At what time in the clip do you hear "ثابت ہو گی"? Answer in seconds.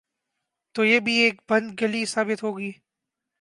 2.05-2.71